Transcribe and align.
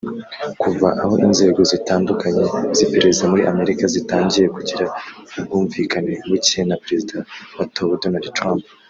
Kuva 0.61 0.87
aho 1.03 1.15
inzego 1.27 1.59
zitandukanye 1.71 2.43
z’iperereza 2.75 3.23
muri 3.31 3.43
Amerika 3.53 3.83
zitangiye 3.93 4.45
kugirana 4.55 4.97
ubwumvikane 5.37 6.13
buke 6.29 6.59
na 6.69 6.75
perezida 6.83 7.15
watowe 7.57 7.95
Donald 8.03 8.27
Trump 8.37 8.61